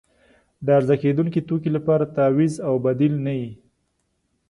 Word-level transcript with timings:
د 0.65 0.67
عرضه 0.77 0.95
کیدونکې 1.03 1.45
توکي 1.47 1.69
لپاره 1.77 2.11
تعویض 2.17 2.53
او 2.67 2.73
بدیل 2.85 3.13
نه 3.25 3.33
وي. 3.39 3.51